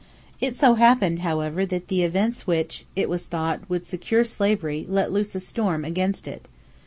[0.39, 5.11] It so happened, however, that the events which, it was thought, would secure slavery let
[5.11, 6.47] loose a storm against it.